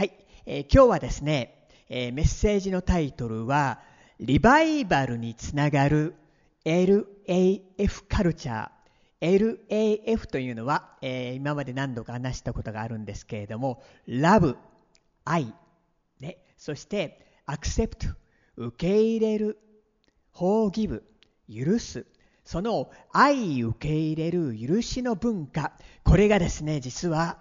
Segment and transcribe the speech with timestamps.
[0.00, 0.12] はい、
[0.46, 3.80] えー、今日はですね、えー、メッセージのタイトルは、
[4.18, 6.14] リバイバルにつながる
[6.64, 9.58] LAF カルチャー。
[9.68, 14.56] LAF というのは、えー、今まで何度か話したことがあるんですけれども、ラブ、
[15.26, 15.52] 愛、
[16.18, 18.06] ね、そしてアクセプト、
[18.56, 19.58] 受け入れる、
[20.32, 21.04] フォーギブ、
[21.54, 22.06] 許す、
[22.46, 25.74] その愛受け入れる許しの文化、
[26.04, 27.36] これがですね、実は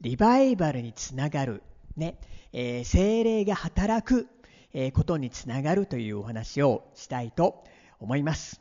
[0.00, 1.60] リバイバルにつながる
[1.98, 2.18] ね、
[2.52, 4.28] えー、精霊が働く、
[4.72, 7.64] え、ことにつながるというお話をしたいと
[8.00, 8.60] 思います。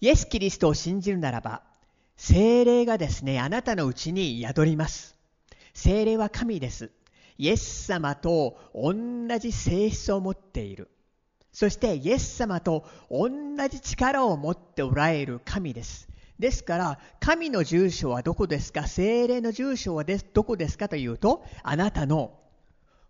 [0.00, 1.62] イエス・キリストを信じるならば、
[2.16, 5.16] 精霊がですね、あなたのうちに宿ります。
[5.72, 6.90] 精霊は神です。
[7.38, 8.94] イエス様と同
[9.38, 10.90] じ性質を持っている。
[11.52, 13.30] そしてイエス様と同
[13.68, 16.08] じ力を持っておられる神です。
[16.38, 18.86] ですから、神の住所はどこですか？
[18.86, 22.38] 精霊の住所はどこですかというと、あなたの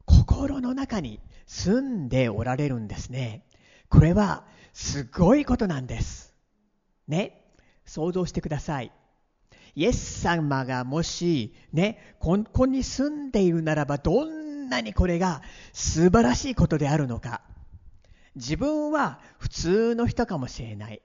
[0.05, 3.45] 心の中に住んでおられるんですね。
[3.89, 6.35] これはすごいことなんです。
[7.09, 7.41] ね？
[7.87, 8.93] 想像してください。
[9.75, 17.41] イエス様がもし、ね、ここに住んでいるならば、どんなにこれが素晴らしいことであるのか。
[18.37, 21.03] 自分は普通の人かもしれない。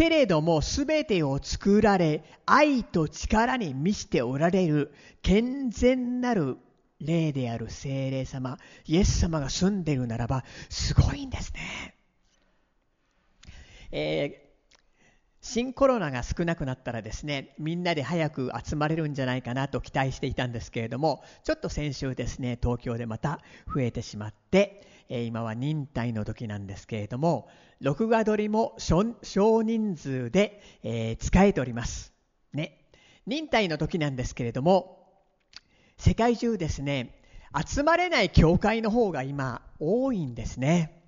[0.00, 6.56] けれども全てを作られ愛と力に満ちておられる健全なる
[7.00, 11.94] 霊である精霊様イエス様が住んでいるならばすごいんですね、
[13.92, 14.76] えー、
[15.42, 27.48] 新コロナが少なくなったらですねみんなで早く集まれるんじゃないかなと期待していたんですけれどもちょっと先週ですね東京でまた増えてしまってえ今は忍耐の時なんですけれども
[27.80, 32.14] 録画撮りも少人数で、え使えております。
[32.52, 32.78] ね。
[33.26, 35.06] 忍耐の時なんですけれども
[35.98, 37.20] 世界中ですね
[37.54, 41.02] 集まれない教会の方が今多いんですね。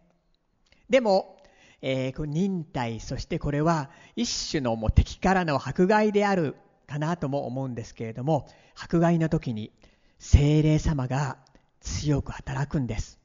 [0.90, 1.38] でも、
[1.80, 6.56] えー、忍耐そしてこれは一種のもう敵からの迫害である
[6.86, 9.72] かなとも思うんですけれども迫害の時に
[10.18, 11.38] 精霊様が
[11.80, 13.21] 強く働くんです。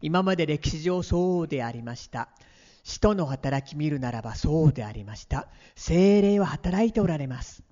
[0.00, 2.28] 今まで歴史上そうでありました。
[2.84, 5.48] 使徒の働き見るならばそうでありました。
[5.76, 7.62] 精霊は働いておられます。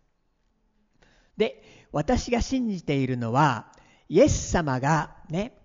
[1.36, 3.72] で、私が信じているのは、
[4.08, 5.58] イエス様がね、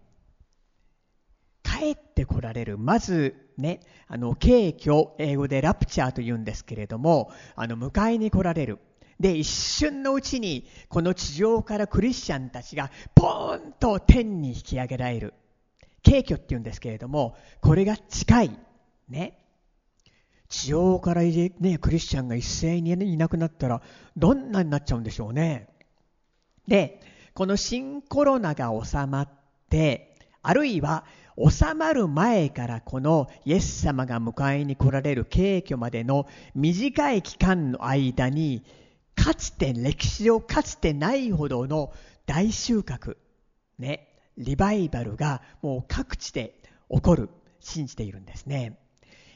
[1.63, 2.78] 帰ってこられる。
[2.78, 8.79] まずね、あの、敬虚、英語でラプチャーと言うんですけれども、あの、迎えに来られる。
[9.19, 15.33] で、一瞬のうちに、この地上からクリスチャンたちが、ポーンと天に引き上げられる。
[16.03, 18.59] 軽挙っていうんですけれども、これが近い。
[19.09, 19.38] ね。
[20.50, 23.81] 地上からね、クリスチャンが一斉にいなくなったら、
[24.17, 25.69] どんなになっちゃうんでしょうね。
[26.67, 27.00] で、
[27.34, 29.29] この新コロナが収まっ
[29.69, 31.06] て、あるいは
[31.38, 38.63] 収まる前からこのイエス様が迎えに来られる軽挙までの短い期間の間に、
[39.16, 41.94] かつて歴史上かつてないほどの
[42.25, 43.17] 大収穫、
[43.79, 46.55] ね、リバイバルがもう各地で
[46.89, 48.77] 起こる、信じているんですね。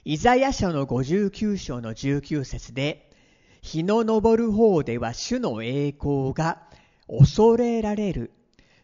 [0.03, 3.11] イザヤ書の59章の19節で、
[3.61, 6.61] 日の昇る方では主の栄光が
[7.07, 8.31] 恐れられる。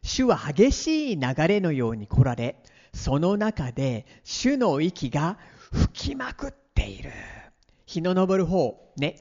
[0.03, 2.55] 主は激しい流れのように来られ、
[2.93, 5.38] その中で主の息が
[5.72, 7.11] 吹きまくっている。
[7.85, 9.17] 日の昇る方、ね、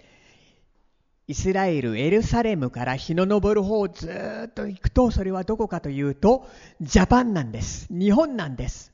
[1.30, 4.10] イスラエル、エルサレムから日の昇る方をず
[4.48, 6.44] っと行くと、それはどこかというと、
[6.80, 7.86] ジャパンなんです。
[7.88, 8.92] 日本なんです。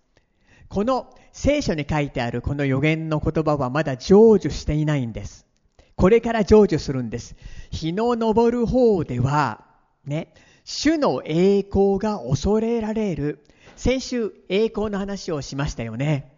[0.68, 5.46] この聖書に書いてあるこの予言の言葉はまだ成就していないんです。
[5.94, 7.36] これから成就するんです。
[7.70, 9.64] 日の昇る方では、
[10.04, 13.46] ね、主の栄光が恐れられる。
[13.76, 16.34] 先週、栄光の話をしましたよね。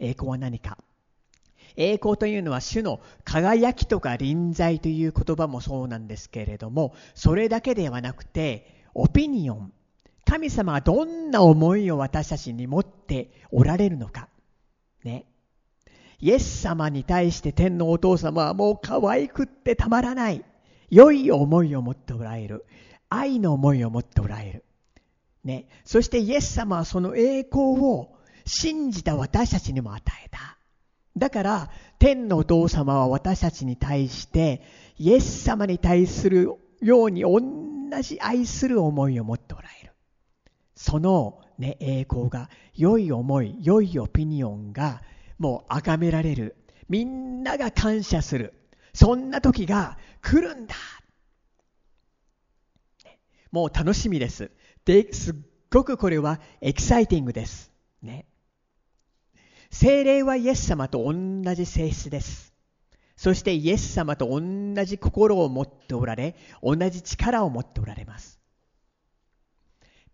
[0.00, 0.78] 栄光は何か？
[1.78, 9.72] 栄光というのは主の輝きとか臨在という言葉もそうなんですけれども、それだけではなくて、オピニオン。
[10.24, 14.28] 神様がどんな思いを私たちに持っておられるのか。
[15.04, 15.24] ね。
[16.18, 20.44] イエス様に対して天のお父様はもう可愛くってたまらない。
[20.90, 22.66] 良い思いを持っておられる。
[23.08, 24.64] 愛の思いを持っておられる。
[25.44, 25.68] ね。
[25.84, 30.57] そしてイエス様はその栄光を信じた私たちにも与えた。
[31.18, 34.62] だから、天のお父様は私たちに対して、
[34.98, 36.50] イエス様に対する
[36.80, 37.40] ように同
[38.02, 39.92] じ愛する思いを持っておられる。
[40.74, 45.02] その、ね、栄光が、良い思い、良いオピニオンが、
[45.38, 46.56] もう崇められる。
[46.88, 48.54] みんなが感謝する。
[48.92, 50.74] そんな時が来るんだ。
[53.50, 54.50] もう楽しみです。
[54.84, 55.34] で、すっ
[55.70, 57.72] ごくこれはエキサイティングです。
[58.02, 58.26] ね。
[59.70, 62.54] 精霊はイエス様と同じ性質です。
[63.16, 68.38] そしてイエス様と同じ心を持っておられ、同じ力を持っておられます。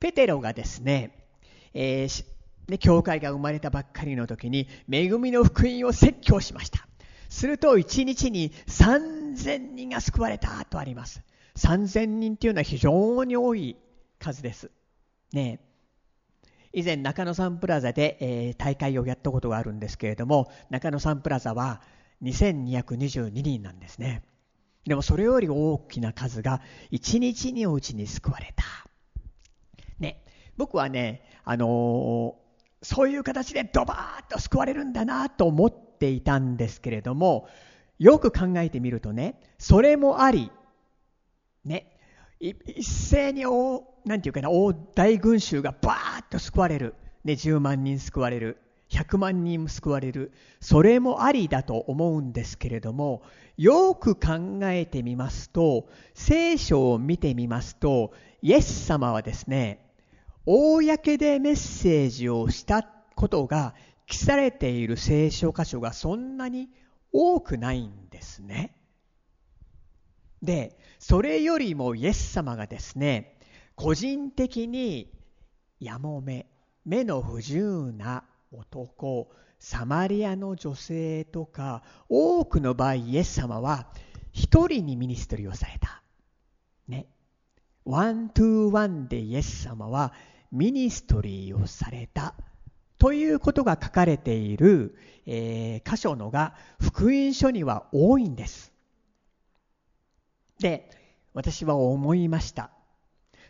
[0.00, 1.26] ペテロがですね、
[1.74, 2.24] えー、
[2.68, 6.88] ね、教会が生まれたばっかりの時に、恵みの福音を説教しました。
[7.28, 11.22] すると、1日に3000人が救われたとあります。
[11.56, 13.76] 3000人っていうのは非常に多い
[14.18, 14.70] 数です。
[15.32, 15.60] ね
[16.75, 21.81] 以前中野サンプラザで、えー、大会をやったことがあるんですけれども中野サンプラザは
[22.23, 24.23] 2222人なんですね。
[24.85, 26.61] でもそれより大きな数が
[26.93, 28.65] 1日にうちに救われた。
[29.99, 30.23] ね
[30.56, 37.49] 僕はねあのー、そういう形でドバーッと救われるんだなと思っていたんですけれども
[37.99, 40.50] よく考えてみるとねそれもあり
[41.65, 41.94] ね
[42.41, 46.94] 一斉に大、なんていうかな、大大群衆がバーッと救われる。
[47.24, 48.58] ね、10万人救われる。
[48.90, 50.32] 100万人も救われる。
[50.60, 53.22] それもありだと思うんですけれども、
[53.56, 58.12] よく考えてみますと、聖書を見てみますと、
[58.42, 59.80] イエス様はですね、
[60.44, 62.82] 公でメッセージをした
[63.16, 63.74] ことが
[64.06, 66.68] 記されている聖書箇所がそんなに
[67.12, 68.76] 多くないんですね。
[70.42, 73.33] で、それよりもイエス様がですね、
[73.76, 75.12] 個人的に
[75.81, 76.47] やもめ、
[76.85, 83.88] 目の不自由な男、サマリアの女性とか、多くの場合イエス様は
[84.32, 86.03] 一人に ministry をされた。
[86.88, 87.06] ね。
[87.84, 90.12] one to one でイエス様は
[90.52, 92.35] ministry をされた。
[92.99, 98.73] ということが書かれている、えー、箇所のが福音書には多いんです。
[100.61, 100.91] で、
[101.32, 102.74] 私は思いました。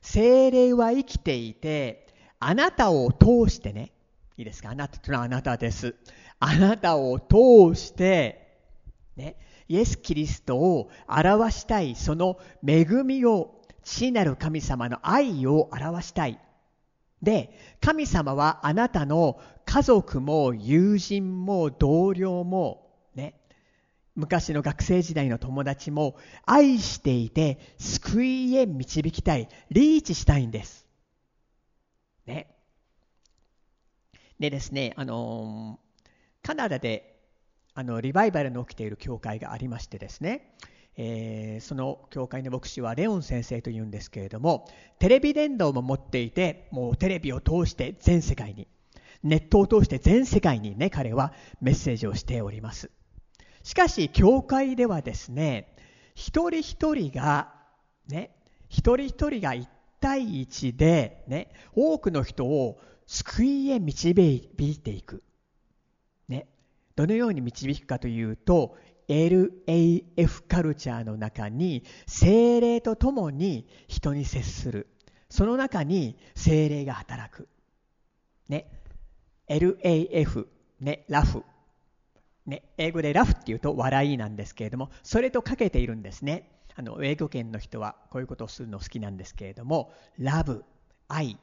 [0.06, 2.06] 聖霊は生きていて、
[2.38, 3.90] あなたを通してね、
[4.36, 4.68] いいですか？
[4.70, 5.94] あなたというのはあなたです。
[6.38, 8.58] あなたを通して、
[9.16, 9.36] ね、
[9.66, 16.38] イエス・キリストを表したい、その恵みを、父なる神様の愛を表したい。
[17.22, 22.83] で、神様はあなたの家族も友人も同僚も、
[24.14, 26.16] 昔の学生時代の友達も
[26.46, 30.86] 愛していて救いへ導きたい、リーチしたいんです。
[32.26, 32.48] ね。
[34.38, 35.78] でですね、あの
[36.42, 37.14] カナダで
[37.74, 40.54] あのリバイバルの起きている教会がありましてですね、
[40.96, 44.68] えー、その教会の牧師はレオン先生というんですけれども
[45.00, 48.68] テレビ伝道も持っていてもうテレビを通して全世界に
[49.24, 52.90] ネットを通して全世界にね彼はメッセージをしております
[53.64, 55.74] しかし、教会ではですね、
[56.14, 57.54] 一人一人が、
[58.08, 58.30] ね、
[58.68, 59.68] 一人一人が一
[60.00, 65.22] 対一で、ね、多くの人を救いへ導いていく。
[66.28, 66.46] ね、
[66.94, 68.76] どのように導くかというと、
[69.08, 74.88] LAF カルチャーの中に精霊とともに人に接する。
[75.30, 77.48] その中に精霊が働く。
[78.50, 78.70] ね、
[79.48, 80.48] LAF、
[80.80, 81.44] ね、ラフ
[82.46, 86.50] ね、英語でラフっていうと笑いなんですけれども、それとかけているんですね。
[86.76, 90.64] あの、英語圏の人はこういうことをするの好きなんですけれども、ラブ、
[91.08, 91.38] 愛、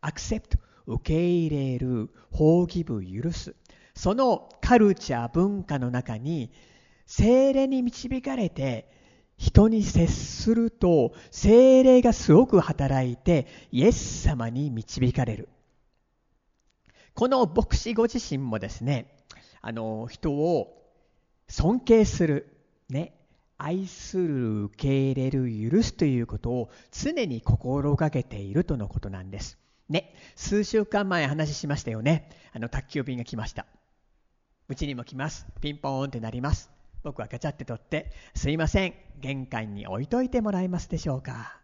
[0.00, 3.54] アクセプト、受け入れる、放棄部、許す。
[3.94, 6.50] そのカルチャー、文化の中に、
[7.06, 8.90] 精霊に導かれて、
[9.36, 15.48] 人に接すると、精霊がすごく働いて、イエス様に導かれる。
[17.14, 19.21] この牧師ご自身もですね、
[19.62, 20.82] あの人を
[21.48, 22.56] 尊敬する、
[22.88, 23.14] ね、
[23.58, 29.58] 愛する、受け入れる、許すということを常に心がけているとのことなんです。
[29.88, 32.28] ね、数週間前話しましたよね。
[32.52, 33.66] あの宅急便が来ました。
[34.68, 35.46] うちにも来ます。
[35.60, 36.70] ピンポーンってなります。
[37.04, 41.61] 僕はガチャって取って、すいません、玄関に置いといてもらえますでしょうか。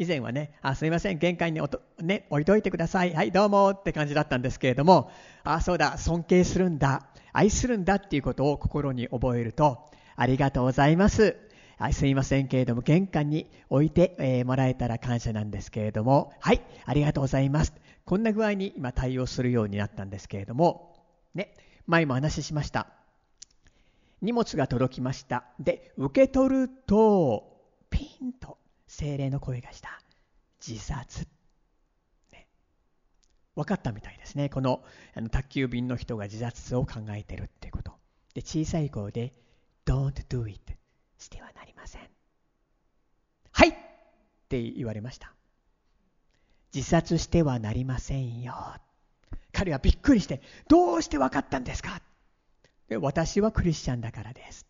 [0.00, 3.12] 以前はね、あすいません、玄関におと、ね、置いといてください。
[3.14, 5.10] はい、どうもって感じだったんですけれども、
[5.42, 11.36] あ、そうだ、尊敬するんだ、愛するんだっていうことを心に覚えると、ありがとうございます。
[11.78, 17.74] はい、すいませんけれども、玄関に置いて、えー、もらえたら感謝なんですけれども、はい、ありがとうございます。
[18.04, 20.94] こんな具合に今対応するようになったんですけれども、
[21.34, 21.54] ね、
[21.88, 22.86] 前も話しました。
[24.22, 25.44] 荷物が届きました。
[25.58, 27.58] で、受け取ると、
[27.90, 28.58] ピンと
[28.88, 30.02] 精霊の声がした。
[30.66, 31.28] 自殺。
[32.32, 32.46] ね、
[33.54, 34.48] 分かったみたいですね。
[34.48, 34.82] この
[35.14, 37.92] あの宅急便の人が自殺を考えてるってこと。
[38.34, 39.32] で、小さい声で、
[39.86, 40.60] Don't do it.
[41.18, 42.02] してはなりません。
[43.52, 43.74] はいっ
[44.48, 45.32] て言われました。
[46.74, 48.54] 自殺してはなりませんよ。
[49.52, 52.00] 彼はびっくりして、どうして分かったんですか？
[52.88, 54.66] で私はクリスチャンだからです。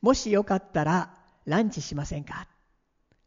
[0.00, 1.14] もしよかったら
[1.46, 2.48] ランチしませんか？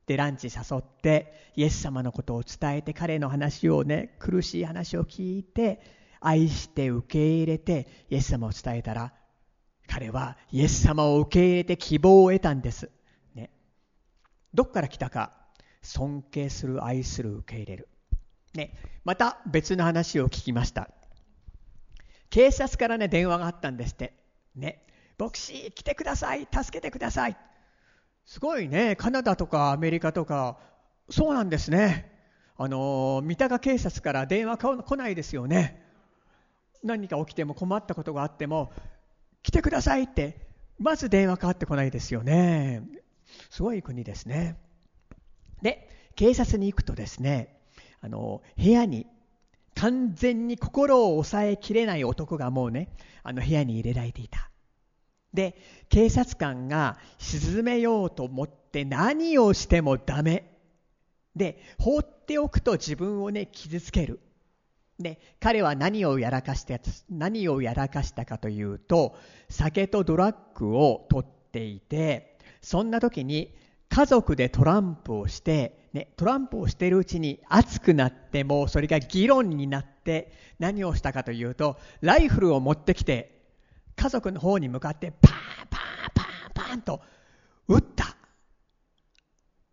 [0.08, 5.82] でランチ誘ってイエス様のことを伝えて彼の話をね苦しい話を聞いて
[6.22, 9.14] 愛して受け入れてイエス様を伝えたら
[9.86, 12.90] 彼はイエス様を受け入れて希望を得たんです。
[13.36, 13.50] ね、
[14.54, 15.32] どっから来たか
[15.82, 17.90] 尊敬する愛する受け入れる。
[18.54, 18.74] ね、
[19.04, 20.90] また別の話を聞きました。
[22.30, 24.14] 警察からね電話があったんですって。
[24.56, 24.86] ね、
[25.18, 27.38] 牧師来てください助けてください。
[28.28, 30.58] すごいねカナダとかアメリカとか
[31.10, 32.12] そうなんですね。
[32.58, 35.82] あの三鷹警察から電話来ないですよね。
[36.84, 38.72] 何か起きても困ったことがあっても
[39.44, 40.46] 来てくださいって
[40.78, 42.84] まず電話かかってこないですよね。
[43.50, 44.58] すごい国ですね。
[45.62, 47.58] で警察に行くとですね
[48.02, 49.08] あの部屋に
[49.76, 52.90] 完全に心を抑えきれない男がもうね
[53.24, 54.52] あの部屋に入れられていた。
[55.34, 55.58] で
[55.90, 60.54] 警察官が沈めようと思って何をしてもダメ。
[61.36, 64.20] で放っておくと自分をね傷つける。
[65.00, 66.80] で彼は何をやらかした
[67.10, 69.16] 何をやらかしたかというと
[69.50, 73.54] 酒とドラッグを取っていてそんな時に
[73.90, 83.37] 家族でトランプをして、ね、トランプをしているうちに熱くなってもそれが議論になって何をしたかというとライフルを持ってきて
[83.98, 85.32] 家族の方に向かってパー
[85.66, 87.02] ンパーンパーンパーンと
[87.68, 88.16] 撃った。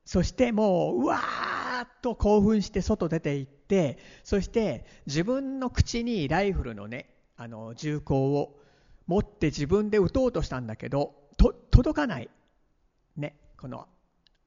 [0.04, 8.60] そしてもううわーっと興奮して外出て行ってそして自分の口にライフルのねあの銃口を
[9.06, 11.14] 持って自分で撃とうとしたんだけど
[11.70, 12.30] 届かない。
[13.16, 13.86] ねこの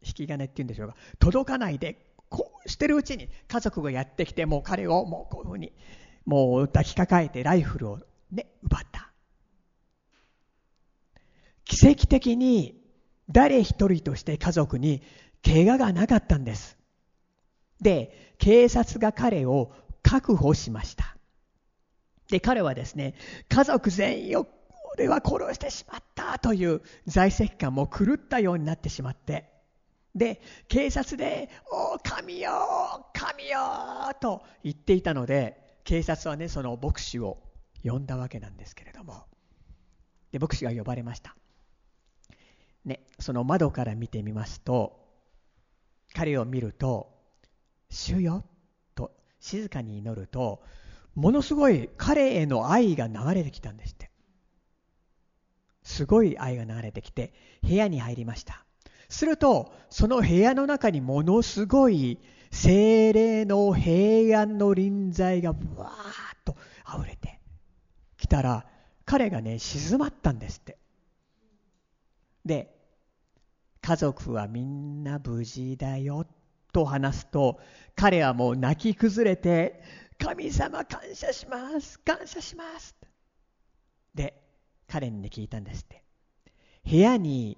[0.01, 0.95] 引き金っていうんでしょうか。
[1.19, 5.73] 届かないでこうしてるうちに家族がやってきてもう彼をもうこういうふうに
[6.25, 7.99] もう抱きかかえてライフルを
[8.31, 9.11] ね奪った。
[11.67, 12.81] 奇跡的に
[13.29, 15.01] 誰一人として家族に
[15.43, 16.77] 怪我がなかったんです。
[17.81, 19.71] で警察が彼を
[20.01, 21.15] 確保しました。
[22.29, 23.15] で彼はですね
[23.49, 24.47] 家族全員を
[24.95, 29.51] 俺は殺してしまったという在籍感も狂ったようになってしまって。
[30.15, 33.59] で警察で「お神よ神よ!」
[34.19, 37.37] と言っていたので警察はねその牧師を
[37.83, 39.25] 呼んだわけなんですけれども。
[40.31, 41.37] で牧師が呼ばれました、
[42.87, 44.97] ね、その窓から見てみますと
[46.15, 47.13] 彼を見ると
[47.91, 48.45] 「主よ」
[48.95, 50.63] と静かに祈ると
[51.13, 54.09] ものすごい彼への愛が流れてきたんですって。
[55.83, 58.65] すごい愛が流れてきて部屋に入りました。
[59.09, 62.19] するとその部屋の中にものすごい
[62.51, 66.55] 精霊の平安の臨在がぶわーっと
[66.87, 67.39] 溢れて
[68.17, 68.65] きたら
[69.05, 70.77] 彼がね静まったんですって。
[72.45, 72.76] で
[73.87, 76.25] 家族はみんな無事だよ
[76.73, 77.57] と話すと
[77.95, 79.81] 彼はもう泣き崩れて
[80.17, 81.97] 神様感謝します。
[81.99, 82.97] 感謝します
[84.13, 84.43] で
[84.89, 86.03] 彼に、聞いたんですって
[86.85, 87.57] 部屋に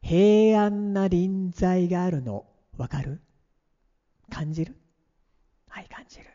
[0.00, 3.20] 平安な臨在があるのわかる？
[4.30, 4.76] 感じる？
[5.68, 6.26] はい感じる。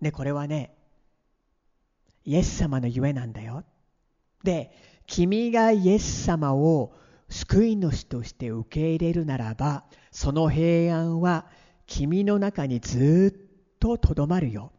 [0.00, 0.74] ねこれはね
[2.24, 3.62] イエス様のゆえなんだよ。
[4.42, 4.72] で
[5.06, 6.92] 君がイエス様を
[7.30, 11.46] 救い主として受け入れるならばその平安は
[11.86, 14.72] 君の中にずっととどまるよ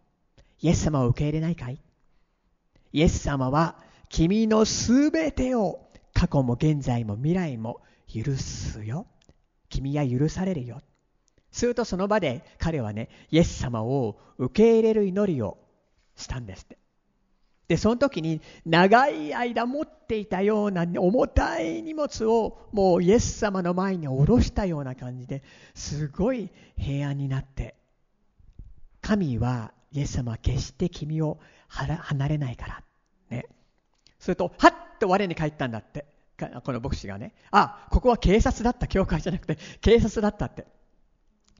[0.59, 1.81] イエス様を受け入れないかい？
[2.93, 3.77] イエス様は
[4.09, 7.81] 君のすべてを過去も現在も未来も
[8.13, 9.07] 許すよ。
[9.69, 10.81] 君は許されるよ。
[11.51, 15.57] するとその場で彼はね、イエス様を受け入れる祈りを
[16.15, 16.77] したんですって。
[17.71, 25.41] で、その時に長い間持っていたような重たい荷物をもうイエス様の前に下ろしたような感じで
[25.73, 27.75] すごい平安になって、
[28.99, 32.83] 神はイエス様は決して君を離れないから。
[33.29, 33.45] ね。
[34.19, 36.05] すると、はっと我に返ったんだって。
[36.65, 40.65] この牧師がね、あ、ここは警察だった、教会じゃなくて警察だったって。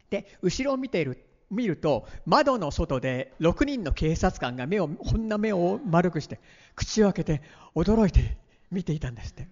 [0.09, 6.39] で、後ろを見ている、見ると、窓の外で6人の警察官が目を、こんな目を丸くして、
[6.75, 7.41] 口を開けて、
[7.75, 8.37] 驚いて
[8.71, 9.47] 見ていたんですって。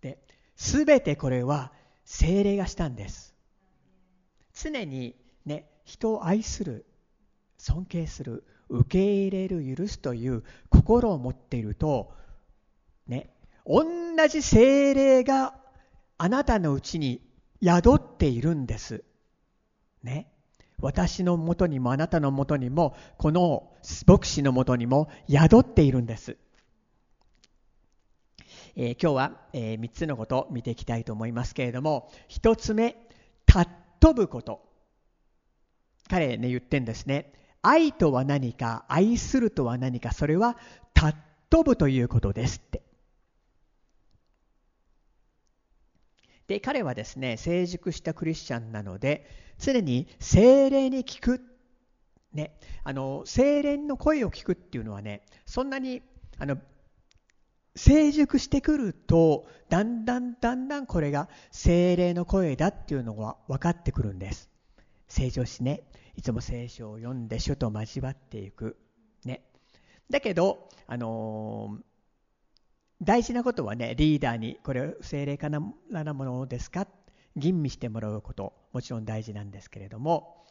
[0.00, 0.18] で、
[0.56, 1.72] すべてこれは
[2.04, 3.34] 精霊がしたんです。
[4.54, 6.86] 常にね、人を愛する、
[7.58, 12.12] 尊敬する、受け入れる、許すという心を持っていると、
[13.06, 13.30] ね、
[13.66, 13.84] 同
[14.28, 15.56] じ精霊が
[16.18, 17.20] あなたのうちに
[17.62, 19.04] 宿っているんです。
[20.02, 20.33] ね。
[20.80, 23.72] 私のもとにもあなたのもとにもこの
[24.06, 26.36] 牧師のもとにも宿っているんです、
[28.76, 32.96] えー、今日は、えー、3つのことを見ていきたいと思いますけれども1つ目
[33.48, 34.60] 尊ぶこと。
[36.08, 37.32] 彼ね言ってんですね。
[37.62, 40.58] 愛とは何か愛するとは何かそれは
[40.94, 42.83] 尊ぶということですって。
[46.46, 49.26] で彼はですね成熟したクリスチャンなので
[49.58, 51.40] 常に精霊に聞く、
[52.32, 56.02] ね、あの精霊の声を聞くっていうのはねそんなに
[56.38, 56.58] あの
[57.76, 64.48] 成熟してくるとだんだんだんだんこれが精霊の声だっていうのが分かってくるんです。
[65.08, 65.82] 成長しね
[66.16, 68.76] いつも聖書を読んで主と交わっていく。
[69.24, 69.42] ね。
[70.08, 71.82] だけどあのー、
[73.02, 76.86] 大事なことはねリーダーにこれ精霊かなものですか？
[77.36, 80.44] 吟味してもらうこともちろん大事なんですけれども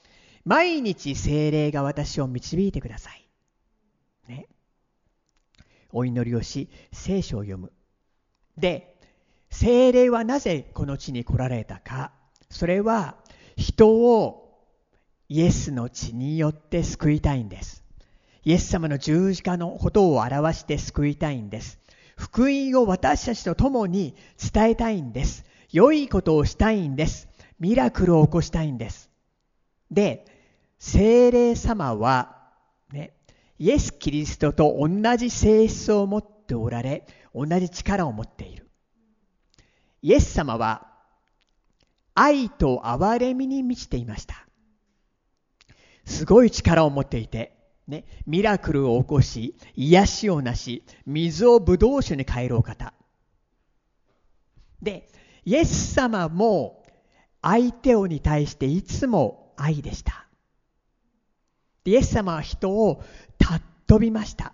[0.46, 3.26] 毎日精霊が私を導いてください。
[4.28, 4.48] ね。
[5.92, 7.72] お祈りをし聖書を読む。
[8.58, 9.00] で
[9.50, 12.12] 精霊はなぜこの地に来られたか？
[12.50, 13.16] それは
[13.56, 14.42] 人を
[15.30, 17.84] イエスの血によって救いたいんです。
[18.44, 21.80] イエス様の十字架のことを表して救いたいんです。
[22.16, 24.16] 福音を私たちと共に
[24.54, 25.46] 伝えたいんです。
[25.72, 27.28] 良いことをしたいんです。
[27.60, 29.10] ミラクルを起こしたいんです。
[29.90, 30.26] で、
[30.78, 32.52] 精霊様は、
[32.92, 33.14] ね、
[33.58, 38.70] イエス・キリストと同じ性質を持っておられ、同じ力を持っている。
[40.02, 40.92] イエス様は、
[42.14, 44.46] 愛と憐れみに満ちていました。
[46.06, 47.53] すごい力を持っていて、
[47.88, 52.94] ね、ミラクルを起こし、癒しをなし、水をブドウ酒に変えるお方。
[54.82, 55.10] で、
[55.46, 56.84] イエス様も
[57.42, 60.28] 相手をに対していつも愛でした。
[61.86, 63.04] イエス様は人を
[63.42, 64.54] 尊びました。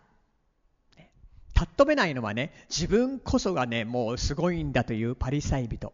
[1.56, 5.94] 尊べないのはね、自分こそがね、もうすごいんだというパリサイ人。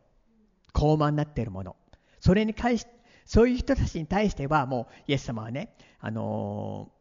[0.72, 1.76] 高慢になっているもの。
[2.20, 2.86] それに対し、
[3.26, 6.95] そういう人たちに対してはもうイエス様はね、あのー、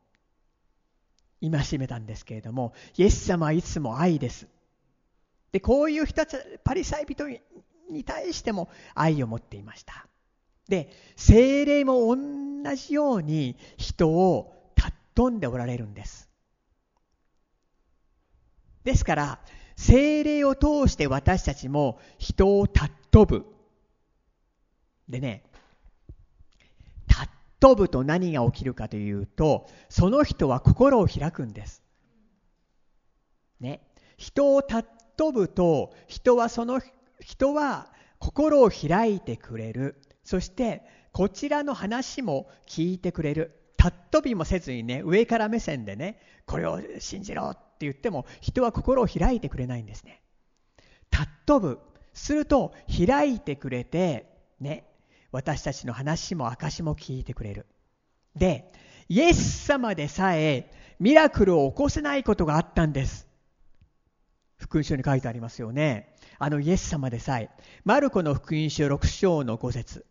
[1.50, 4.46] 戒めたんですけれども、イエス様はいつも愛です。
[5.52, 7.28] で、こういう人たち、パリサイ人
[7.90, 10.07] に対しても愛を持っていました。
[10.68, 14.72] で、精霊も同じように人を
[15.14, 16.28] 尊んでおられるんです。
[18.83, 19.38] ですから、
[19.76, 23.46] 精霊を通して私たちも人を尊ぶ。
[25.09, 25.44] でね、
[27.61, 31.83] 尊ぶと何が起きるかというと、その人は心を開くんです。
[33.61, 33.81] ね、
[34.17, 36.81] 人を尊ぶと、人はその
[37.21, 40.01] 人は心を開いてくれる。
[40.25, 43.61] そしてこちらの話も聞いてくれる。
[43.77, 50.23] たっ飛びもせずにね上から目線でねこれを信じろって言っても人は心を開いてくれないんですね。
[51.11, 51.81] たっ飛ぶ。
[52.14, 52.73] すると
[53.07, 54.85] 開いてくれてね。
[55.35, 57.66] 私たちの話も証も聞いてくれる。
[58.37, 58.73] で
[59.09, 63.27] イエス様でさえミラクルを起こせないことがあったんです。
[64.57, 66.14] 福音書に書いてありますよね。
[66.38, 67.51] あのイエス様でさえ、
[67.85, 70.07] マルコの福音書6章の5節。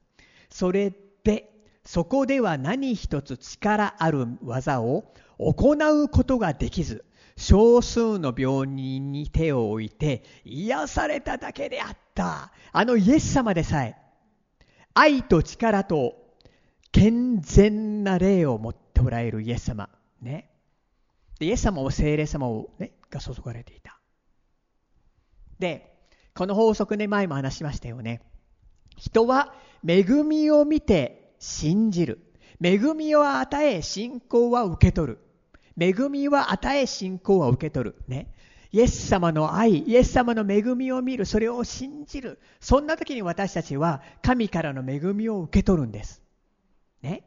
[0.49, 1.49] それで、
[1.85, 5.05] そこでは何一つ力ある技を
[5.39, 7.05] 行うことができず、
[7.37, 12.51] 少数の病人に手を置いて癒されただけであった。
[12.71, 14.02] あのイエス様でさえ、
[14.93, 16.15] 愛と力と
[16.91, 19.89] 健全な霊を持っておられるイエス様。
[20.21, 20.49] ね。
[21.39, 23.99] イエス様も聖霊様を、ね、が注がれていた。
[25.59, 25.93] で、
[26.35, 28.21] この法則で前も話しましたよね。
[28.97, 29.53] 人は
[29.87, 32.19] 恵みを見て信じる。
[32.63, 35.19] 恵みを与え信仰は受け取る。
[35.79, 37.95] 恵みは与え信仰は受け取る。
[38.07, 38.32] ね。
[38.73, 42.39] イエス様の愛、イエス様の恵みを見る、それを信じる。
[42.59, 46.21] そんな時に私たちは神からの恵みを受け取るんです。
[47.01, 47.23] ね？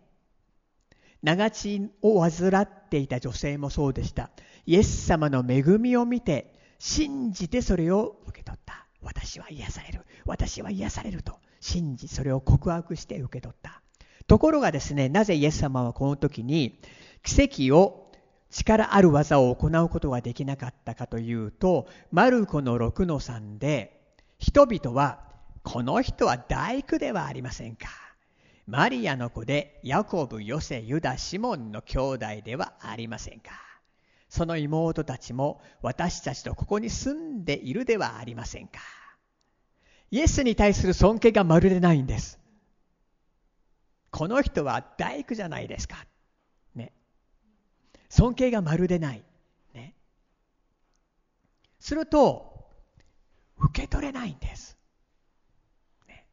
[1.22, 4.30] 長血を患っていた女性もそうでした。
[4.66, 8.86] イエス様の恵みを見て、信じてそれを受け取った。
[9.06, 13.80] 私は癒される私は癒されると信じそれを告白して受け取った
[14.26, 16.80] ところがですねなぜイエス様はこの時に
[17.22, 18.05] 奇跡を
[18.50, 24.00] 力ある技を行うことができなかったかというとマルコの6の3で
[24.38, 25.20] 人々は
[25.62, 27.88] この人は大工ではありませんか
[28.66, 33.52] マリアの子でヤコブ、ヨセ、ユダ、シモンの兄弟ではありませんか
[34.28, 38.80] その妹たちも私たちとここに住んでいるではありませんか
[40.10, 42.38] イエスに対する尊敬がまるでないんです。
[44.10, 46.06] この人は大工じゃないですか。
[48.08, 49.22] 尊敬がまるでない。
[49.74, 49.94] ね。
[51.78, 52.56] すると、
[53.58, 54.76] 受け取れないんです。
[56.08, 56.26] ね、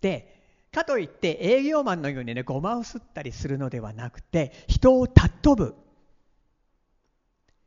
[0.00, 0.38] で、
[0.72, 5.76] かといって営業マンのようにね、ごまをすったりするのではなくて、人を尊ぶ。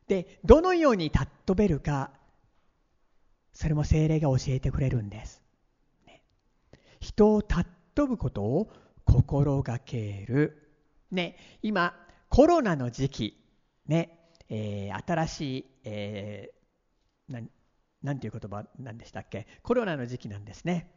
[0.08, 2.12] で、どのように尊べるか、
[3.54, 5.42] それも精霊が教えてくれるんです。
[6.06, 6.22] ね、
[7.00, 7.66] 人を尊
[8.08, 8.72] ぶことを
[9.06, 10.58] 心がける。
[11.12, 11.96] ね、今、
[12.32, 13.38] コロナの時期、
[13.88, 14.18] ね、
[14.48, 17.42] えー、新しい、えー、な
[18.02, 19.48] なんていう言葉なんでしたっけ？
[19.64, 20.94] コロナの時期なんですね。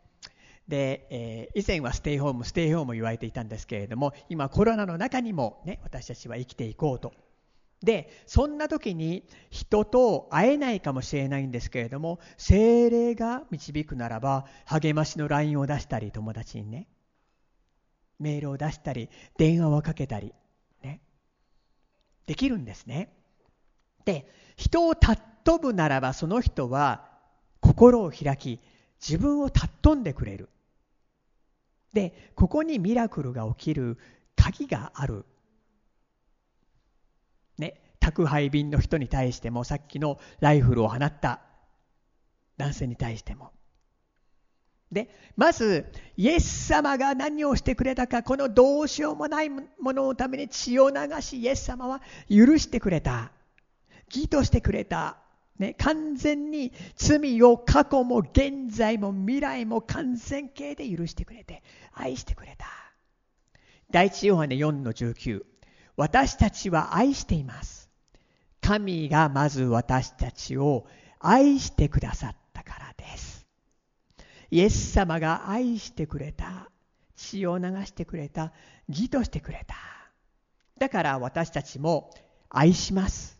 [0.68, 7.12] で、えー、以前はステイホーム、ステイホーム言われていたんですけれども、今コロナの中にもね、私たちは生きていこうと。
[7.82, 16.86] で、そんな時に人と会えないかもしれないんですけれども、精霊が導くならば、励ましの LINE を出したり、友達にね、
[18.20, 20.32] メールを出したり、電話をかけたり、
[22.26, 23.12] できるんですね。
[24.04, 27.08] で、人を尊ぶならば、その人は
[27.60, 28.60] 心を開き、
[29.00, 30.48] 自分を尊んでくれる。
[31.92, 33.98] で、ここにミラクルが起きる
[34.36, 35.24] 鍵がある。
[37.58, 41.40] ね、宅配便の人に対しても、さっきのライフルを放った
[42.56, 43.52] 男性に対しても。
[44.94, 45.84] で、まず、
[46.16, 53.32] イエス様が何をしてくれたか、このどうしようもないもののために血を流し、イエス様は許してくれた。
[54.06, 55.18] 義としてくれた。
[55.58, 62.66] ね、完全に罪を過去も現在も未来も完全形で許してくれて、愛してくれた。
[63.90, 65.42] 第一ヨハネ4の19。
[65.96, 67.90] 私たちは愛しています。
[68.60, 70.86] 神がまず私たちを
[71.20, 72.43] 愛してくださった。
[74.54, 76.70] イエス様が愛してくれた。
[77.16, 78.52] 血を流してくれた。
[78.88, 79.74] 義としてくれた。
[80.78, 82.14] だから私たちも
[82.50, 83.36] 愛します。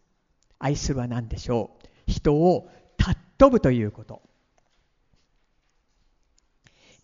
[0.58, 1.70] 愛するは何でしょ
[2.08, 2.10] う？
[2.10, 4.22] 人を尊ぶということ。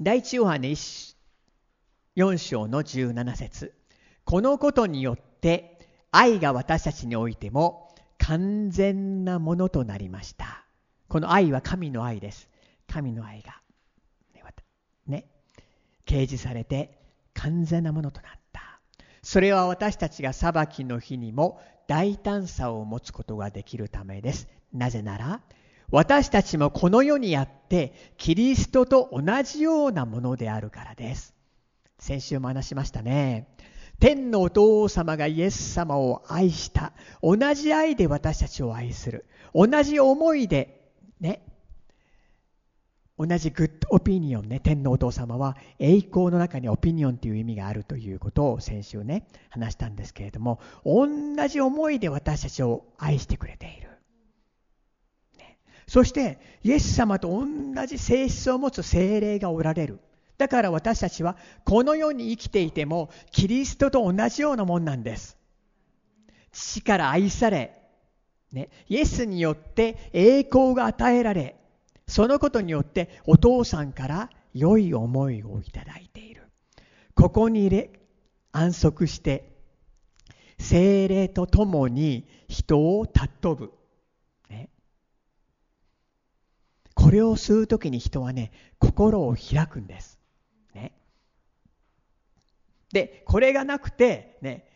[0.01, 3.73] 第一ヨハネ4章の17節
[4.25, 5.79] このことによって
[6.11, 10.64] 愛が私たちにおいても完全なものとなりました。
[11.07, 12.49] この愛は神の愛です。
[12.88, 13.61] 神の愛が、
[15.06, 15.26] ね、
[16.06, 16.98] 掲示されて
[17.34, 18.80] 完全なものとなった。
[19.22, 24.48] それは私たちが裁きの日にも大胆さを持つことができるためです。
[24.72, 25.40] なぜなら、
[25.90, 31.34] 私たちもこの世にあって、キリストと同じようなものであるからです。
[31.98, 33.48] 先週も話しましたね。
[33.98, 36.92] 天のお父様がイエス様を愛した。
[37.22, 39.26] 同じ愛で私たちを愛する。
[39.54, 41.42] 同じ思いで、ね。
[43.20, 44.61] 同じグッドオピニオンね。
[44.61, 51.06] 天のお父様は栄光の中にオピニオンという意味があるということを先週ね、話したんですけれども、同
[51.46, 53.90] じ思いで私たちを愛してくれている。
[55.38, 60.00] ねそしてイエス様と同じ性質を持つ精霊がおられる。
[60.38, 65.37] だから私たちはこの世に生きていてもキリストと同じようなもんなんです。
[66.52, 67.83] 父から愛され、
[68.50, 71.60] ね、イエスによって栄光が与えられ、
[72.11, 76.42] そのことによってお父さんから良い思いをいただいている。
[77.14, 77.90] ここに入れ、
[78.53, 79.53] 安息して、
[80.59, 83.73] 精霊と共に人を尊ぶ。
[86.94, 90.18] これを吸う時に人はね、心を開くんです。
[90.75, 90.92] ね。
[92.92, 94.68] で、これがなくて、ね、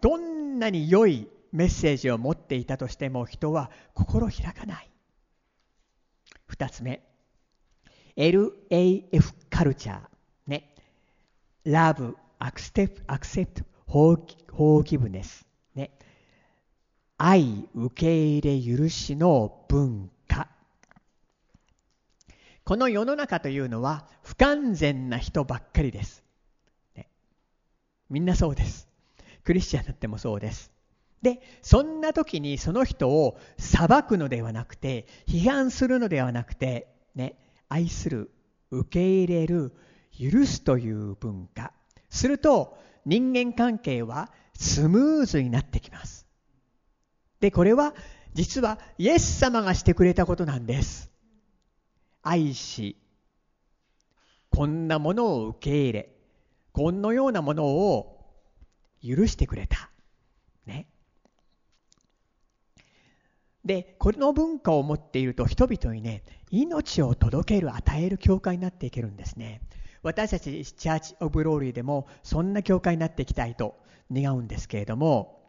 [0.00, 4.91] どんなに良いメッセージを持っていたとしても人は心開かない。
[6.62, 7.02] 二つ目。
[8.16, 10.00] LAF カルチャー。
[10.46, 10.72] ね。
[11.66, 15.44] Love, Accept, Accept, Forgiveness。
[15.74, 15.90] ね。
[17.18, 20.48] 愛、受け入れ、許しの文化
[22.62, 26.22] この世の中というのは不完全な人ばっかりです。
[26.94, 27.08] ね、
[28.08, 28.86] みんなそうです。
[29.42, 30.71] クリスチャンだってもそうです。
[31.22, 37.36] で、そんな時にその人を裁くのではなくて、批判するのではなくて、ね、
[37.68, 38.30] 愛する、
[38.70, 39.72] 受け入れる、
[40.18, 41.72] 許すという文化。
[42.10, 46.26] すると、人間関係はスムーズになってきます。
[47.40, 47.94] で、これは
[48.34, 51.10] 実はイエス様がしてくれたことなんです。
[52.22, 52.96] 愛し、
[54.50, 56.16] こんなものを受け入れ、
[56.72, 58.18] このようなものを
[59.02, 59.90] 許してくれた。
[60.66, 60.86] ね。
[63.64, 69.60] で、この文化を持っていると人々にね、命を届ける、与える教会になっていけるんですね。
[70.02, 73.76] 私たちチャーチ・オブ・ローリーでもそんな教会になっていきたいと
[74.12, 75.40] 願うんですけれども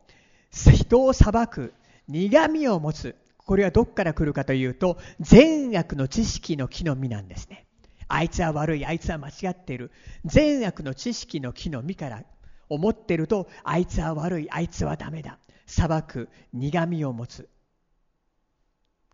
[0.52, 1.74] 人を裁く
[2.08, 7.66] 苦みを持つこれはどこから来るかというと善悪の知識の木の実なんですね。
[8.08, 9.92] あいつは悪いあいつは間違っている。
[10.24, 12.24] 善悪の知識の木の実から
[12.70, 15.40] 思っているとあいつは悪いあいつはダメだ。
[15.66, 17.50] 裁く苦みを持つ。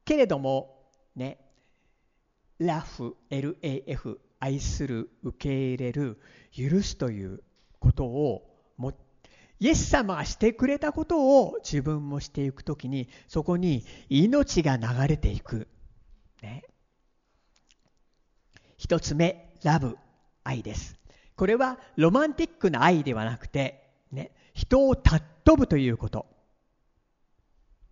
[0.09, 1.37] けれどもね
[2.57, 6.19] ラフ LAF 愛する受け入れる
[6.51, 7.43] 許すという
[7.79, 8.41] ことを
[8.75, 8.91] も
[9.59, 15.67] イエス様がしてくれたことを自分もしていくときにそこに命が流れていく、
[16.41, 16.63] ね、
[18.77, 19.95] 一つ目ラブ
[20.43, 20.97] 愛です。
[21.35, 26.25] これはロマンティックな愛ではなくて、ね、人を尊ぶということ。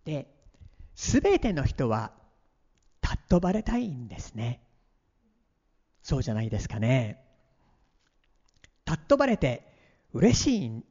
[0.04, 0.37] で
[0.98, 2.12] 全ての人は
[3.04, 4.62] 尊ばれたいんですね。
[6.02, 7.24] そうじゃないですかね。
[8.88, 9.64] 尊ばれて
[10.12, 10.84] 嬉しいん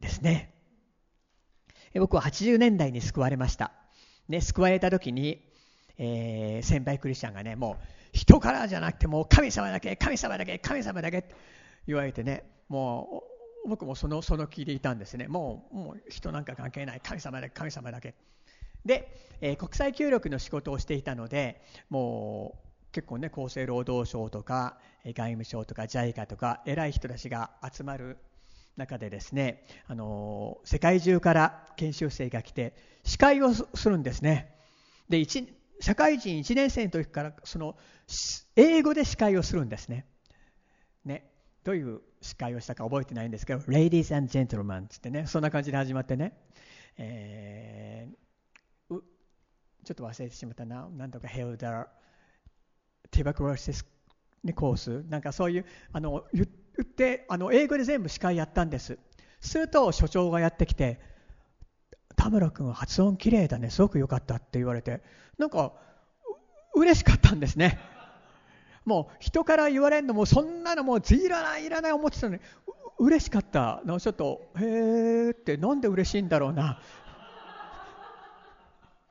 [0.00, 0.52] ですね。
[1.94, 3.70] 僕は80年代に救われました、
[4.28, 5.40] ね、救われた時に、
[5.96, 11.36] えー、先輩クリスチャンがねもう人からじゃなくてもう神様だけ神様だけ神様だけって
[11.86, 13.22] 言われてねも
[13.64, 15.28] う僕もそのその気でいたんですね。
[15.28, 17.00] もうもう人なんか関係ない。
[17.00, 18.14] 神様だけ神様だけ。
[18.84, 22.58] で、えー、国際協力の仕事をしていたのでも
[22.90, 28.18] う結構ね厚生労働省とか外務省とか JICA とか偉い人たちが集まる
[28.76, 34.54] 中でですねあの世界中から研修生が来て司会をするんですね。
[35.08, 35.24] で
[35.80, 37.76] 社会人1年生の時からその
[38.56, 40.06] 英語で司会をするんですね。
[41.04, 41.30] ね。
[41.64, 46.36] どういう司会をしたか覚えてないんですけど「Ladies and Gentlemen」ってねそんな感じで始まってね、
[46.96, 48.23] えー
[49.84, 51.86] ちょっと忘れてしまったな、なんとかヘルダー、
[53.10, 53.84] ティバクロシス、
[54.54, 56.46] コース、なんかそういう、あの言っ
[56.84, 58.98] て、あの英語で全部司会やったんです。
[59.40, 61.00] すると所長がやってきて、
[62.16, 65.02] 田村君発音きれいだね、すごく良かったって言われて、
[65.38, 65.72] なんか
[66.74, 67.78] 嬉しかったんですね。
[68.84, 72.40] もう人から言われるのもそんなのもういらないいらない思ってたのに
[72.98, 73.98] 嬉しかったの。
[73.98, 76.80] ちょっとへえってなんで嬉しいんだろうな。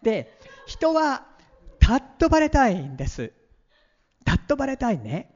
[0.02, 1.26] で人は
[1.82, 3.34] 尊ばれたいんです。
[4.26, 5.34] 尊ばれたいね。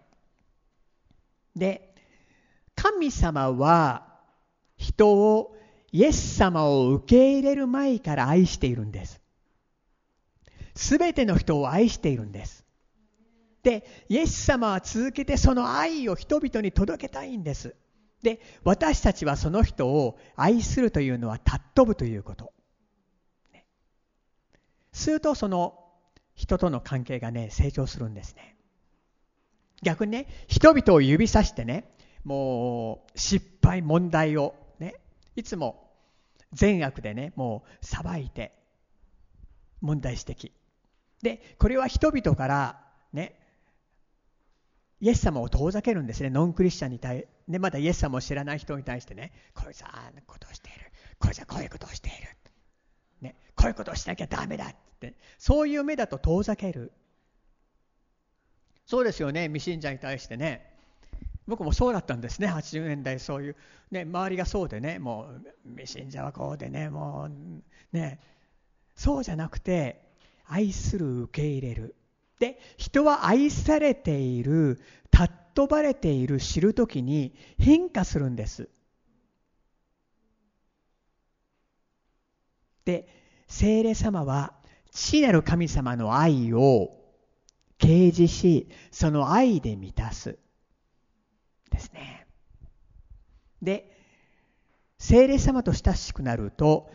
[1.56, 1.94] で、
[2.76, 4.08] 神様は
[4.78, 5.56] 人を
[5.92, 9.20] イエス様を受け入れる前から愛しているんです。
[10.76, 12.64] すべての人を愛しているんです。
[13.64, 17.76] で、イエス様は続けてその愛を人々に届けたいんです。
[18.22, 22.54] で、私たちはその人を愛するというのは尊ぶということ。
[24.98, 25.80] するとその
[26.36, 28.56] 人との関係がね成長するんですね。
[29.84, 31.86] 逆にね人々を指さしてね
[32.24, 34.96] もう失敗問題をね
[35.36, 35.92] いつも
[36.52, 38.54] 善悪でねもう裁いて
[39.82, 40.52] 問題指摘。
[41.22, 42.80] でこれは人々から
[43.14, 43.40] ね
[45.00, 46.32] イエス様を遠ざけるんですね。
[46.32, 50.92] ノンクリスチャンに対ねまだイエス様を知らない人に対してねこいつはああことをしている。
[51.20, 52.18] こいつはこういうことをしている、
[53.58, 55.16] こういうことをしなきゃダメだって。
[55.38, 56.94] そういう目だと遠ざける。
[58.86, 59.48] そうですよね。
[59.48, 60.74] 未信者に対してね。
[61.48, 62.48] 僕もそうだったんですね。
[62.48, 63.56] 80年代そういう、
[63.92, 65.00] ね、周りがそうでね。
[65.00, 65.30] も
[65.66, 66.90] う未信者はこうでね。
[66.90, 68.20] もうね。
[68.96, 70.02] そうじゃなくて
[70.46, 71.96] 愛する受け入れる。
[72.40, 74.80] で人は愛されている
[75.12, 78.70] 尊ばれている知るときに変化するんです。
[82.86, 83.08] で
[83.48, 84.54] 聖霊様は
[84.92, 86.92] 父なる神様の愛を
[87.80, 90.38] 掲示しその愛で満たす。
[91.72, 92.28] ですね。
[93.62, 93.92] で
[95.00, 96.90] 聖霊様と親しくなると、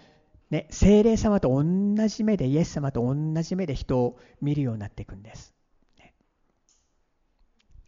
[0.50, 5.54] ね、聖霊様と同じ目でイエス様と同じ目で人を見るようになっていくんです、
[5.98, 6.12] ね、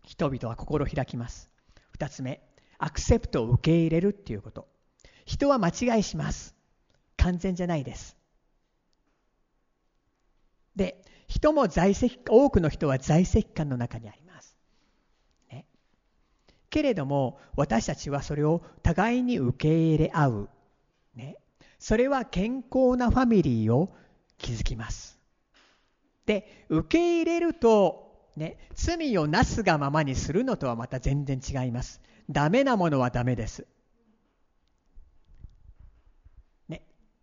[0.05, 1.51] 人々は心を開きます。
[1.99, 2.41] 2つ目
[2.79, 4.69] アクセプトを受け入れるっていうこと。
[5.27, 6.55] 人は間違いします。
[7.17, 8.17] 完全じゃないです。
[10.77, 14.57] で、人も在籍、多くの人は在籍感の中にあります。
[15.51, 15.67] ね、
[16.71, 20.49] けれども、私たちはそれを互いに受け入れ合う。
[21.15, 21.37] ね、
[21.79, 23.95] それは健康なファミリーを
[24.39, 25.19] 築きます。
[26.27, 32.01] で、受け入れると、ね、罪をなすがままにするのとはまた全然違います。
[32.31, 33.67] ダメなものはダメです。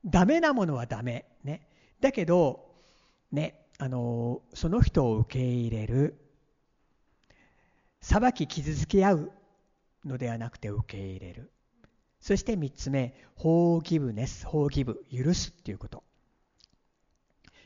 [0.06, 1.26] ダメなものはダメ。
[1.44, 1.68] ね。
[2.00, 2.71] だけど、
[3.32, 6.18] ね、あの、その人を受け入れる。
[8.02, 9.32] 裁き傷つけ合う
[10.06, 11.52] のではなくて受け入れる。
[12.20, 16.04] そして3つ目法義部ネス法義部許すっていうこと。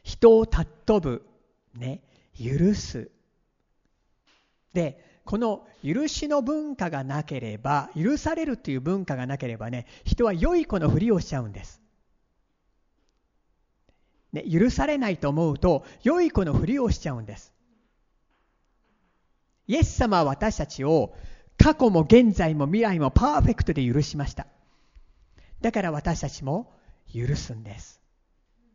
[0.04, 1.26] 人を尊ぶ
[1.74, 2.02] ね
[2.38, 3.10] 許す。
[4.74, 11.82] でこの許しの文化がなければ許されるという文化がなければね人は良い子のふりをしちゃうんです、
[14.36, 17.56] ね、許されないと思うと良い子のふりをしちゃうんです
[19.68, 21.16] イエス様は私たちを
[21.58, 24.48] 過去も現在も未来もパーフェクトで許しました。
[25.62, 26.72] だから私たちも
[27.14, 28.02] 許すんです。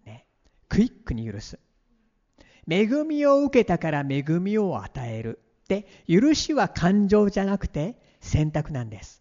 [0.04, 0.26] ね、
[0.68, 1.58] クイックに許す。
[2.68, 5.40] 恵みを受けたから恵みを与える。
[5.68, 9.19] で、許しは感情じゃなくて選択なんです。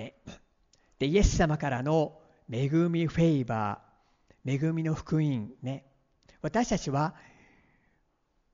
[0.00, 0.14] ね。
[0.98, 2.18] で、イエス様からの
[2.50, 5.84] 恵みフェイバー、恵みの福音ね。
[6.42, 7.14] 私たちは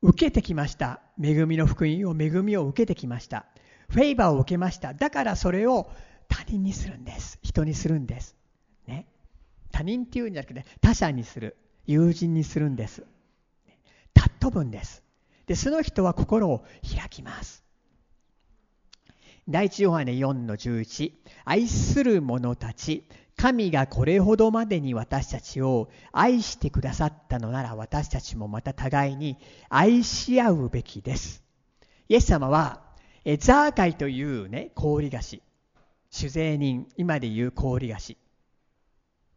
[0.02, 1.00] 受けてきました。
[1.22, 3.46] 恵みの福音を恵みを受けてきました。
[3.88, 4.92] フェイバーを受けました。
[4.94, 5.90] だからそれを
[6.28, 7.38] 他人にするんです。
[7.42, 8.36] 人にするんです。
[8.86, 9.06] ね。
[9.70, 11.56] 他人っていうんじゃなくて他者にする。
[11.86, 13.04] 友人にするんです。
[14.16, 15.04] 尊ぶんです。
[15.46, 17.65] でその人は心を開きます。
[19.48, 21.12] 第一ヨハネ4の11
[21.44, 23.04] 愛する者たち
[23.36, 29.36] 神がこれほどまでに私たちを愛してくださったのなら私たちもまた互いに
[29.68, 31.44] 愛し合うべきです。
[32.08, 32.82] イエス様は
[33.38, 35.42] ザーカイというね、氷菓子、
[36.10, 38.16] 酒税人、今でいう氷菓子、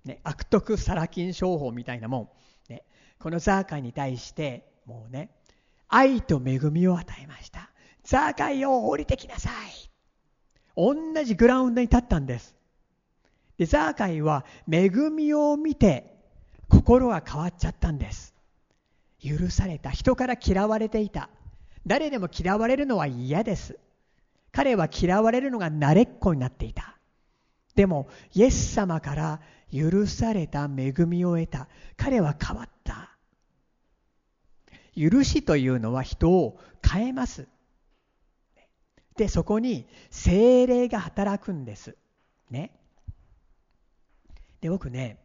[0.06, 2.32] ね、悪徳サラ金商法みたいなも
[2.70, 2.84] ん、ね、
[3.20, 5.32] このザーカイに対してもうね、
[5.88, 7.70] 愛と恵みを与えました。
[8.04, 9.89] ザーカイを降りてきなさい。
[10.76, 12.56] 同じグラウンドに立ったんです。
[13.58, 16.16] でザーカイは恵みを見て
[16.70, 18.34] 心が変わっちゃったんです。
[19.22, 19.90] 許された。
[19.90, 21.30] 人から嫌われていた。
[21.86, 23.78] 誰でも嫌われるのは嫌です。
[24.52, 26.96] 彼は嫌われるのが慣れっこになっていた。
[27.76, 31.68] でもイエス様から許された恵みを得た。
[31.98, 33.18] 彼は変わった。
[34.96, 37.48] 許しというのは人を変えます。
[39.20, 41.98] でそこに精霊が働くんです。
[42.50, 42.72] ね。
[44.62, 45.18] で僕ね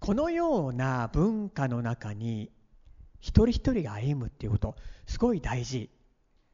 [0.00, 2.50] このような文化の中に
[3.20, 5.90] 一人一人が歩むっていうことすごい大事。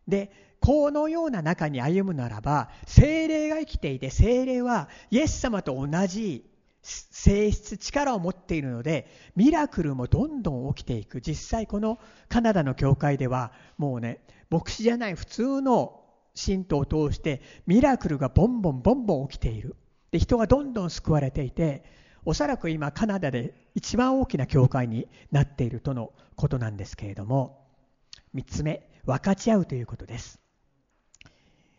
[0.08, 6.44] でこのような中に歩むならば精霊が生きていて精霊はイエス様と同じ
[6.82, 9.06] 性質力を持っているので
[9.36, 11.20] ミラクルもどんどん起きていく。
[11.20, 14.18] 実際このカナダの教会ではもうね
[14.50, 16.00] 牧師じゃない普通の
[16.34, 19.76] 信徒を通してミラクルがボンボンボンボン起きている。
[20.10, 21.84] で人がどんどん救われていて
[22.24, 27.64] おそらく今カナダで一番大きな教会になっているとのことなんですけれども。
[28.34, 30.40] 3つ目分かち合うということです。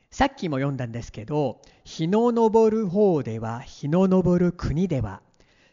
[0.10, 5.22] さっきも読んだんですけど日の昇る方では日の昇る国では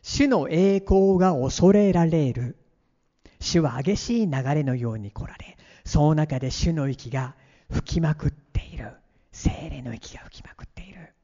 [0.03, 2.57] 主の栄光が恐れられる。
[3.39, 7.35] 主は激しい流れのように来られその中で主の息が
[7.71, 8.42] 吹きまくって
[8.73, 8.93] いる
[9.33, 11.15] 精霊の息が吹きまくっている。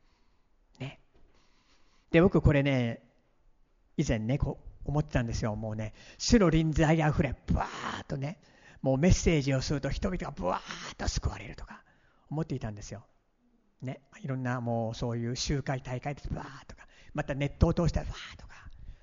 [0.79, 1.01] ね。
[2.11, 3.03] で僕これね
[3.97, 5.57] 以前ねこう思ってたんですよ。
[5.57, 8.39] もうね主の臨在あふれブワーッとね
[8.83, 11.83] もうメッセージをすると人々がブワーッと救われるとか
[12.31, 13.05] 思っていたんですよ。
[13.83, 18.55] ね、いろんなもうそういう集会大会でブワーッとかまたネットを通してブワーッとか。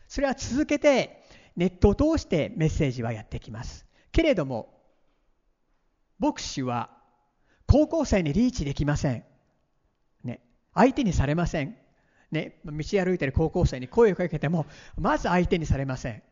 [0.08, 1.24] それは続けて
[1.56, 3.86] ネットを通してメッセージはやってきます。
[4.12, 4.74] けれども
[6.20, 6.90] 牧師は
[7.68, 9.24] 高校生にリーチできません、
[10.24, 10.42] ね、
[10.74, 11.76] 相手にされません。
[12.32, 14.66] ね、道歩いてる高校生に声をかけても
[14.98, 16.24] まず相手にされません、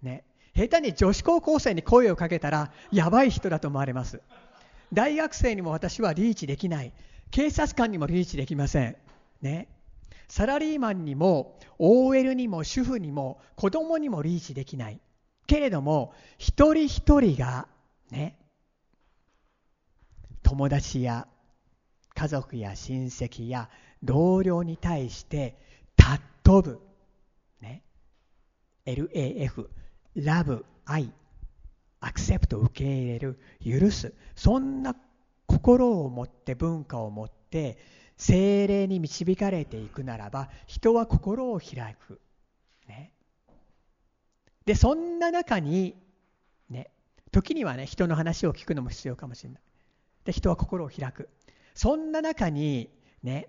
[0.00, 0.24] ね、
[0.54, 4.20] 下手に女子高校生に声をかけたらやばい人だと思われます。
[4.92, 6.92] 大学生にも私はリーチできない。
[7.30, 8.96] 警察官にもリーチできません、
[9.42, 9.68] ね、
[10.28, 15.00] サラリーマンにも OL にも主婦にも子供にもリーチできない。
[15.46, 17.66] けれども一人一人が
[18.10, 18.38] ね。
[20.46, 21.26] 友達や
[22.14, 23.68] 家族や親戚や
[24.04, 25.56] 同僚に対して
[25.98, 26.80] 尊ぶ、
[27.60, 27.82] ね、
[28.86, 29.68] LAF
[30.14, 30.64] ラブ。
[30.84, 31.12] 愛
[31.98, 33.40] アクセプト受け入れる。
[33.60, 34.14] 許す。
[34.36, 34.94] そんな
[35.46, 37.76] 心を持って文化を持って
[38.16, 42.20] 精霊に導かれていくならば人は心を開く、
[42.86, 43.12] ね、
[44.64, 45.96] でそんな中に
[46.70, 46.92] ね。
[47.32, 49.65] 時にはね人の話を聞くのも必要かもしれない。
[50.26, 51.30] で人は心を開く。
[51.74, 52.90] そんな中に
[53.22, 53.48] ね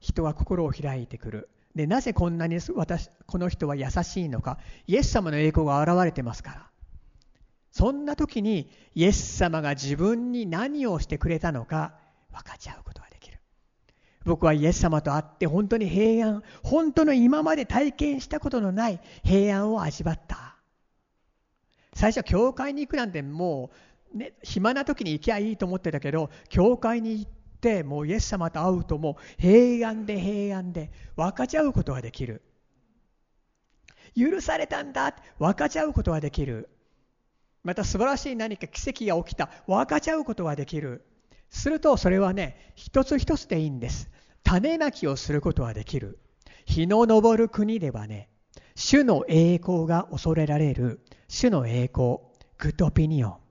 [0.00, 1.48] 人は心を開いてくる。
[1.74, 4.58] でなぜこんなに私この人は優しいのか。
[4.86, 6.70] イエス様の栄光が現れてますから。
[7.70, 11.94] そんな時にイエス様が自分に何をしてくれたのか
[12.32, 13.38] 分かち合うことができる。
[14.24, 20.56] 僕はイエス様と会って本当に平安本当の今まで体験したことのない平安を味わった。
[21.92, 23.76] 最初は教会に行くなんてもう、
[24.14, 27.30] ね、暇な時に行きゃいいと思ってたけど教会に行っ
[27.60, 32.42] てもうイエス様と会うともう平安で平安で分かち合うことができる。
[34.16, 36.70] 許されたんだ分かち合うことができる。
[37.62, 41.04] また素晴らしい何か奇跡が起きた分かち合うことができる。
[41.50, 44.10] するとそれはね一つ一つでいいんです。
[44.42, 46.18] 種まきをすることができる。
[46.64, 48.30] 日の昇る国ではね
[48.74, 51.00] 主の栄光が恐れられる。
[51.28, 52.18] 主の栄光
[52.58, 53.45] グッドオピニオン。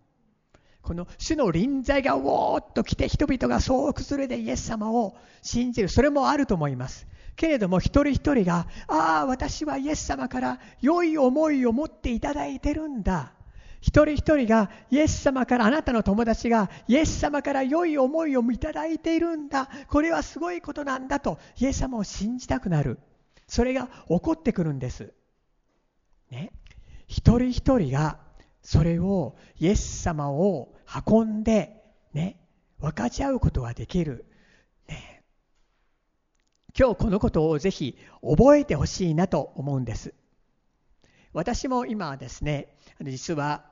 [0.85, 5.89] この主の臨在がウォーっと来て人々が総崩れでイエス様を信じる。
[5.89, 7.07] それもあると思います。
[7.35, 13.33] けれども一人一人がああ私はイエス様から良い思いを持っていただいてるんだ。
[13.81, 19.69] 一人一人がイエス様からあなたの友達がイエス様から良い思いをいただいているんだ。
[19.89, 22.99] これはすごいことなんだとイエス様を信じたくなる。
[23.47, 25.13] それが起こってくるんです。
[26.29, 26.51] ね、
[27.07, 28.19] 一人一人が
[28.61, 30.74] それをイエス様を
[31.07, 31.83] 運んで、
[32.13, 32.39] ね、
[32.79, 34.25] 分かち合うことができる。
[34.87, 35.23] ね、
[36.77, 40.13] 今日このことをぜひ覚えてほしいなと思うんです。
[41.33, 43.65] 私も今ですね、実は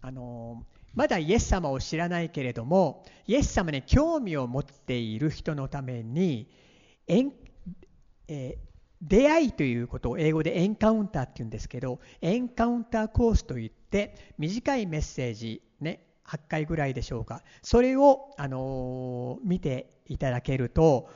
[0.00, 0.64] あの
[0.94, 6.50] まだイエス様を知らないけれども、イエス様に興味を持っている人のために、
[7.06, 8.58] え
[9.02, 21.10] 出会いということを英語でエンカウンターって言うんですけど、エンカウンターコースといって、短いメッセージ、ね、8回ぐらいでしょうか、それを、あのー、見ていただけると、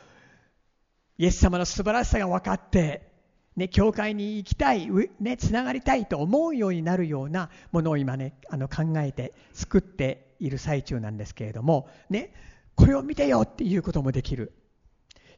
[1.18, 3.12] イエス様の素晴らしさが分かって、
[3.54, 4.90] ね、教会に行きたい、
[5.20, 12.34] ね、つながりたいと思うようになるようなものを今ね、あの考えて作っている最中なんですけれども、ね、
[12.74, 14.52] これを見てよっていうこともできる。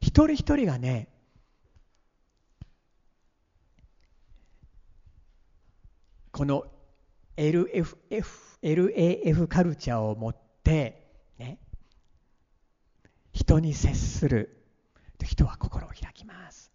[0.01, 1.09] 一人一人がね、
[6.31, 6.65] この
[7.37, 7.95] LFF
[8.61, 11.07] LAF カルチャーを持って、
[11.37, 11.59] ね、
[13.31, 14.53] 人に接する。
[15.23, 16.71] 人は心を開きます。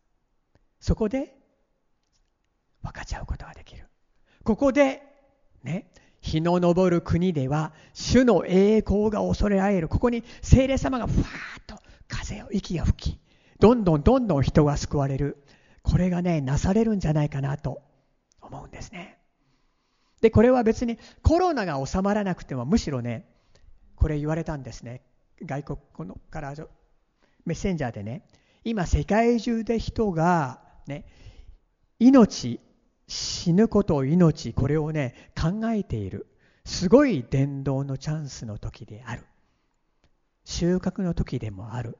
[0.81, 1.35] そこで
[2.83, 3.87] 分かち合うことができる。
[4.45, 5.03] ここで
[5.63, 5.87] ね
[6.21, 9.89] 日の昇る国では主の栄光が恐れられる。
[9.89, 11.77] ここに精霊様がふわーっと
[12.09, 13.19] 風を息が吹き
[13.59, 15.43] どんどんどんどん人が救われる。
[15.83, 17.81] これがねなされるんじゃないかなと
[18.41, 19.22] 思うんですね。
[20.23, 23.29] で、これは別にコロナが収まらなくても、むしろね、
[23.97, 25.03] これ言われたんですね。
[25.45, 25.65] 外
[25.97, 26.55] 国のから
[27.45, 28.23] メッセンジャーでね、
[28.65, 31.05] 今世界中で人がね、
[31.99, 32.61] 命、
[33.09, 36.29] 死ぬことを命、これをね、考えている。
[36.65, 39.25] すごい伝道のチャンスの時である。
[40.45, 41.99] 収穫の時でもある。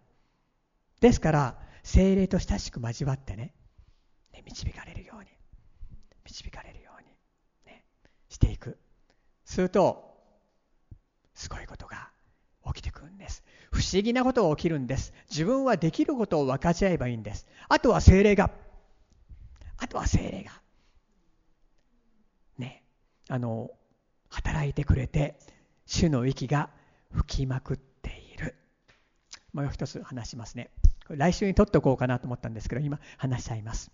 [1.01, 3.53] ですから、精霊と親しく交わってね、
[4.33, 5.27] ね導かれるように、
[6.25, 6.83] 導かれる
[8.33, 8.79] していく。
[9.45, 10.17] すると
[11.35, 12.09] すごいことが
[12.67, 13.43] 起きてくるんです。
[13.71, 15.13] 不思議なことが起きるんです。
[15.31, 17.47] 自分はできることを分かち合えばいいんです。
[17.69, 18.51] あとは精霊が。
[19.77, 20.53] あとは精霊が。
[22.59, 22.83] ね。
[23.29, 23.71] あの
[24.29, 25.39] 働いてくれて
[25.87, 26.71] 主の息が
[27.13, 28.57] 吹きまくっている。
[29.53, 30.71] もう一つ話しますね。
[31.09, 33.91] 来週に取っておこうかなと思ったんですけど今話しちゃいます、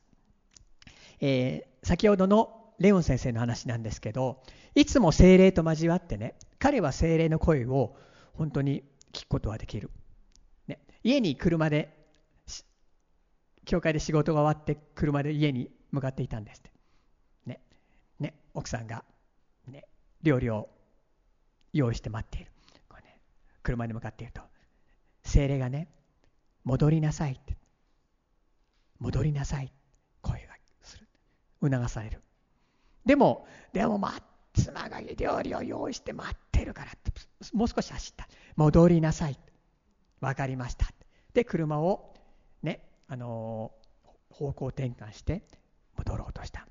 [1.20, 4.43] えー、先ほどのレオン先生の話なんですけど
[4.74, 7.97] いつも精霊と交わってね彼は精霊の声を
[8.35, 9.91] 本当に聞くことができる、
[10.68, 11.97] ね、家に車で
[13.64, 16.70] 教会で仕事が終わって車で家に向かっていたんですって、
[17.47, 17.61] ね
[18.18, 19.05] ね、奥さんが、
[19.66, 19.85] ね、
[20.22, 20.70] 料理を
[21.74, 22.51] 用意して待っている。
[22.89, 23.20] これ、ね、
[23.62, 24.41] 車に向かっていると
[25.22, 25.89] 精霊がね
[26.64, 27.59] 戻りなさいって
[28.99, 29.70] 戻りなさい
[30.22, 31.07] 声がする。
[31.61, 32.22] 促される。
[33.09, 34.20] でも、でも、ま、
[34.52, 37.11] 妻が料理を用意して待ってるからって、
[37.54, 38.28] もう少し走った。
[38.54, 39.38] 戻りなさい。
[40.20, 40.86] 分かりました。
[41.32, 42.14] で、車を
[42.62, 43.72] ね、あの、
[44.28, 45.42] 方向転換して
[45.96, 46.68] 戻ろうとした。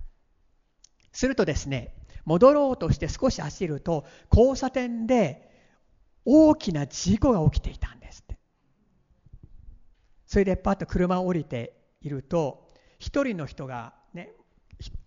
[1.12, 5.50] するとですね、戻ろうとして少し走ると、交差点で
[6.24, 8.38] 大きな事故が起きていたんですって。
[10.28, 12.68] それでパッと車を降りていると、
[13.00, 13.97] 一人の人が、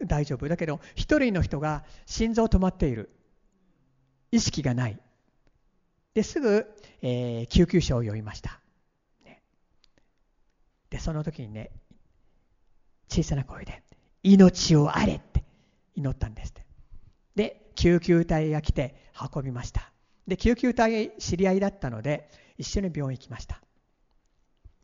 [0.06, 0.48] 大丈夫。
[0.48, 3.10] だけど一人の人が心臓止まっている。
[4.32, 4.98] 意識がない。
[6.14, 6.66] ですぐ、
[7.02, 8.60] えー、救急車を呼びました、
[9.24, 9.42] ね、
[10.90, 11.70] でその時にね
[13.08, 13.82] 小さな声で
[14.22, 15.44] 「命をあれ!」って
[15.94, 16.66] 祈ったんですって。
[17.36, 18.94] で救急隊が来て
[19.34, 19.92] 運びました。
[20.26, 23.62] で救急隊知り合いだったので一緒に病院行きました。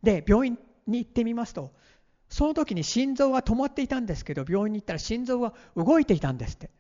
[0.02, 1.72] で病院に行ってみますと
[2.28, 6.70] その時に心臓が止まっていたんですけど病院に行ったら心臓が動いていたんですって。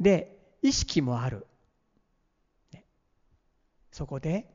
[0.00, 1.46] で意識もある、
[3.92, 4.46] そこで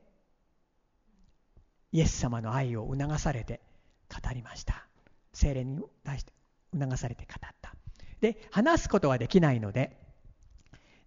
[1.90, 3.60] イエス様の愛を促されて
[4.08, 4.86] 語りました。
[5.32, 6.32] 精霊に対して
[6.78, 7.74] 促されて語った。
[8.20, 9.98] で話すことはできないので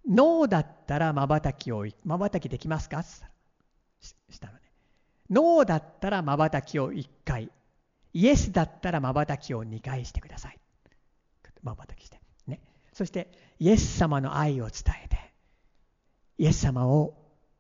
[0.08, 3.04] 脳だったらまばたきをまばたきできますか？
[3.04, 4.60] したのね。
[5.30, 7.50] 脳だったらまばたきを1回。
[8.18, 10.58] イエスだったらまばたきを2回してください。
[11.62, 12.22] まばたきして。
[12.48, 12.62] ね。
[12.94, 15.34] そしてイエス様の愛を伝えて
[16.38, 17.14] イエス様を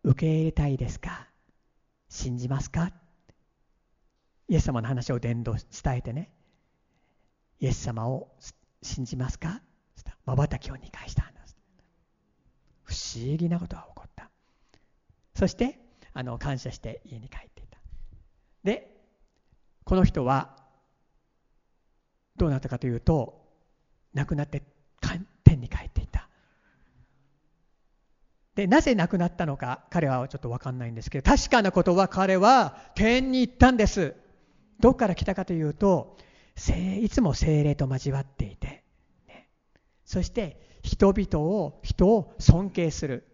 [0.03, 1.27] 受け入れたいですか？
[2.07, 2.93] 信じますか？
[4.47, 6.31] イエス様の話を伝道伝えてね。
[7.59, 8.29] イエス様を
[8.81, 9.61] 信じますか？
[10.25, 11.57] まばたきを2回したんです。
[12.83, 14.29] 不思議なことが起こった。
[15.33, 15.79] そして
[16.13, 17.77] あの感謝して家に帰っていた。
[18.63, 18.94] で
[19.85, 20.57] この人は
[22.35, 23.41] どうなったかというと
[24.13, 24.63] 亡くなって
[25.43, 26.27] 天に帰っていた。
[28.55, 34.15] でなぜ亡くなったのか彼はちょっと分かんないんですけど確かなことは彼は天に行ったんです。
[34.79, 36.17] どこから来たかというと
[37.01, 38.83] いつも精霊と交わっていて、
[39.27, 39.49] ね、
[40.05, 43.27] そして人々を人を尊敬する。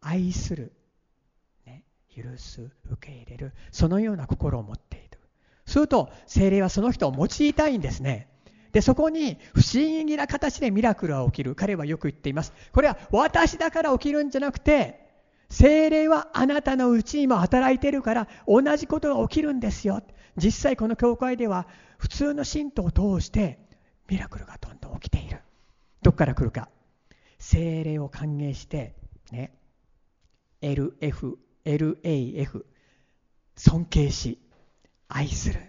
[0.00, 0.72] 愛する、
[1.66, 2.70] ね、許す。
[2.90, 3.52] 受け入れる。
[3.72, 5.07] そのような心を持っている。
[5.68, 8.28] すると精霊はその人を用いたいんですね。
[8.72, 11.54] でそこに不思議な形でミラクルは起きる。
[11.54, 12.52] 彼はよく言っています。
[12.72, 15.06] これは私だから起きるんじゃなくて
[15.50, 20.02] 精霊はあなたのうちにも働いてるから同じことが起きるんですよ。
[20.36, 21.66] 実際この教会では
[21.98, 23.58] 普通の信徒を通して
[24.08, 25.40] ミラクルがどんどん起きている。
[26.02, 26.70] どこから来るか。
[27.38, 28.94] 精霊を歓迎して
[29.32, 29.52] ね。
[30.62, 32.64] LF LAF
[33.56, 34.38] 尊敬し。
[35.08, 35.60] 愛する。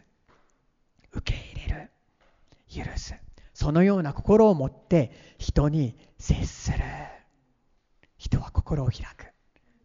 [1.12, 1.92] 受け入れる。
[2.86, 3.16] 許す。
[3.54, 6.78] そのような心を持って人に接する。
[8.18, 9.34] 人は心を開く。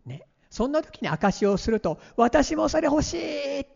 [0.06, 0.26] ね。
[0.50, 3.66] そんな時に証しをすると私もそれ欲しい。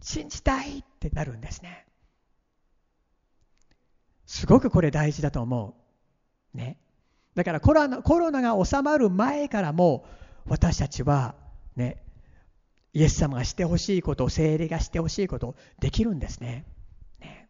[0.00, 1.86] 信じたいってなるんですね。
[4.26, 5.76] すごくこれ大事だと思
[6.54, 6.56] う。
[6.56, 6.78] ね。
[7.34, 10.06] だからコロナコロナが収まる前からも
[10.46, 11.34] 私たちは
[11.74, 12.03] ね
[12.94, 16.64] イエス様がしてほしいこと精霊がしてほしいことできるんですね。
[17.20, 17.48] ね。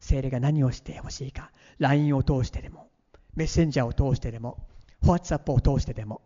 [0.00, 1.50] 精霊が何をしてほしいか。
[1.78, 2.88] LINE を通してでも
[3.34, 4.66] メッセンジャーを通してでも
[5.02, 6.20] WhatsApp を通してでも、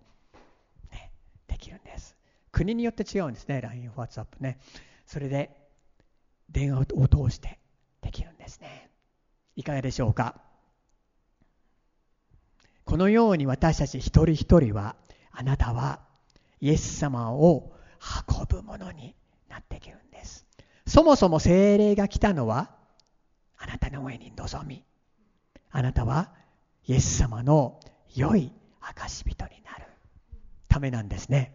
[0.92, 1.12] ね、
[1.46, 2.16] できるんです。
[2.50, 4.58] 国によって違うんですね LINE、WhatsApp ね。
[5.06, 5.56] それで
[6.50, 7.58] 電話を通して
[8.00, 8.90] できるんですね。
[9.54, 10.40] いかがでしょうか？
[12.84, 14.96] このように私たち一人一人は
[15.30, 16.00] あなたは
[16.60, 17.72] イエス様を
[18.28, 19.14] 運ぶものに
[19.48, 20.46] なっていけるんです。
[20.86, 22.70] そもそも精霊が来たのは
[23.58, 24.84] あなたの上に臨み。
[25.70, 26.32] あなたは
[26.86, 27.78] イエス様の
[28.14, 29.84] 良い証人になる。
[30.68, 31.54] ためなんですね。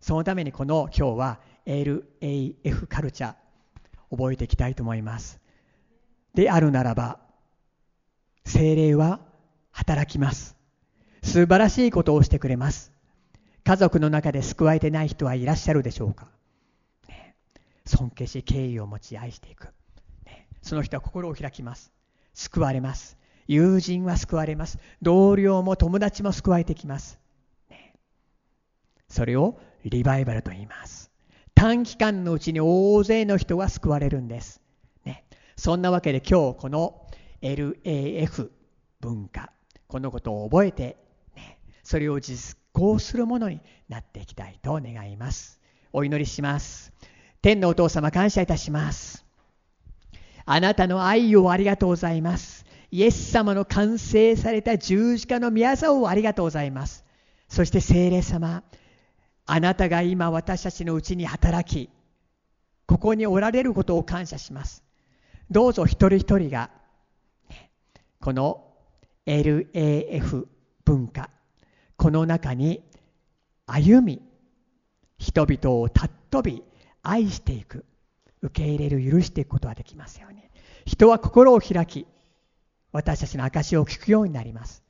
[0.00, 3.34] そのためにこの今日は LAF カルチャー
[4.10, 5.40] 覚えていきたいと思います。
[6.34, 7.20] であるならば
[8.44, 9.20] 精霊は
[9.70, 10.56] 働きます。
[11.22, 12.93] 素晴らしいことをしてくれます。
[13.64, 16.28] 家族の中で救われてない人はいらっしゃるでしょうか、
[17.08, 17.34] ね、
[17.86, 19.68] 尊敬し敬意を持ち愛していく、
[20.26, 21.90] ね、その人は心を開きます。
[22.34, 23.16] 救われます。
[23.46, 24.78] 友人は救われます。
[25.00, 27.18] 同僚も友達も救われてきます、
[27.70, 27.94] ね、
[29.08, 31.10] それをリバイバルと言います。
[31.54, 34.60] 短期間のうちに大勢の人が救われるんです。
[35.06, 35.24] ね、
[35.56, 37.06] そんなわけで今日この
[37.40, 38.50] LAF
[39.00, 39.52] 文化、
[39.86, 40.98] このことを覚えて、
[41.34, 45.58] ね、それを実行するものになっていきたいと願います。
[45.94, 46.92] お祈りします。
[47.40, 49.24] 天のお父様感謝いたします。
[50.44, 52.66] あなたの愛をありがとうございます。
[52.90, 57.02] イエス様の完成された十字架の宮沢をありがとうございます。
[57.48, 58.62] そして聖霊様、
[59.46, 61.90] あなたが今私たちのうちに働き
[62.86, 64.82] ここにおられることを感謝します
[65.50, 66.70] どうぞ一人一人が
[68.20, 68.64] この
[69.26, 70.46] LAF
[70.84, 71.30] 文化
[72.04, 72.82] この中に
[73.64, 74.20] 歩み
[75.16, 76.62] 人々を尊び
[77.02, 77.86] 愛していく
[78.42, 80.42] 受け入れる許していくことができますように。
[80.84, 82.06] 人は心を開き
[82.92, 84.82] 私たちの証を聞くようになります。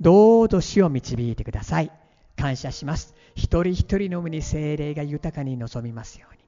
[0.00, 1.92] どうぞ死を導いてください。
[2.34, 3.14] 感謝します。
[3.34, 6.38] 一人一人の上に精霊が豊かに望みますように。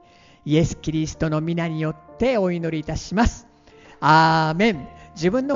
[0.47, 3.47] イエス・キリストの皆によってお祈りいたします。
[4.01, 4.89] アーメン。
[5.15, 5.55] 自分の